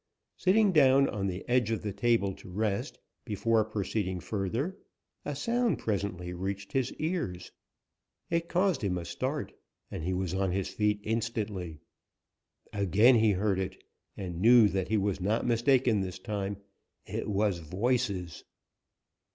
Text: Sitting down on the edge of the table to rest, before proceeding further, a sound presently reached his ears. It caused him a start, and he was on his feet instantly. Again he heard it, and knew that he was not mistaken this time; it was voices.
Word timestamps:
Sitting 0.35 0.71
down 0.71 1.07
on 1.07 1.27
the 1.27 1.47
edge 1.47 1.69
of 1.69 1.83
the 1.83 1.91
table 1.93 2.33
to 2.33 2.49
rest, 2.49 2.97
before 3.23 3.63
proceeding 3.63 4.19
further, 4.19 4.79
a 5.25 5.35
sound 5.35 5.77
presently 5.77 6.33
reached 6.33 6.71
his 6.71 6.91
ears. 6.93 7.51
It 8.31 8.49
caused 8.49 8.83
him 8.83 8.97
a 8.97 9.05
start, 9.05 9.53
and 9.91 10.03
he 10.03 10.15
was 10.15 10.33
on 10.33 10.53
his 10.53 10.69
feet 10.69 11.01
instantly. 11.03 11.81
Again 12.73 13.13
he 13.13 13.33
heard 13.33 13.59
it, 13.59 13.83
and 14.17 14.41
knew 14.41 14.67
that 14.69 14.87
he 14.87 14.97
was 14.97 15.21
not 15.21 15.45
mistaken 15.45 16.01
this 16.01 16.17
time; 16.17 16.57
it 17.05 17.29
was 17.29 17.59
voices. 17.59 18.43